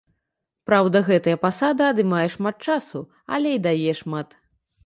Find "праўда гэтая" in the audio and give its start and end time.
0.69-1.35